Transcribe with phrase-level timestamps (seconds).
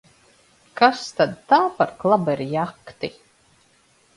[0.79, 3.13] Kas tad tā par klaberjakti!